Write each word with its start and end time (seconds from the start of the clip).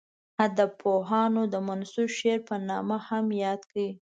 ادبپوهانو 0.45 1.41
د 1.53 1.55
منثور 1.67 2.09
شعر 2.17 2.39
په 2.49 2.55
نامه 2.69 2.97
هم 3.07 3.25
یاد 3.43 3.61
کړی. 3.71 3.89